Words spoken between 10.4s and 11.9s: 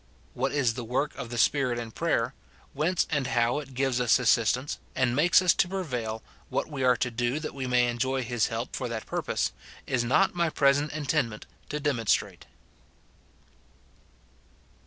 present intendment to